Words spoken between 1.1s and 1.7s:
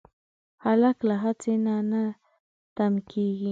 هڅې